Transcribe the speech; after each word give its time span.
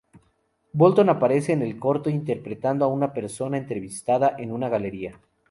Bolton 0.73 1.09
aparece 1.11 1.53
en 1.53 1.61
el 1.61 1.77
corto 1.77 2.09
interpretando 2.09 2.85
a 2.85 2.87
una 2.87 3.13
persona 3.13 3.59
entrevistada 3.59 4.35
en 4.39 4.51
una 4.51 4.67
galería. 4.67 5.21